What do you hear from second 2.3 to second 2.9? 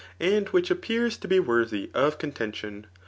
^ lentioii.